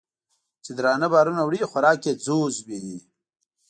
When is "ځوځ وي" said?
2.25-2.85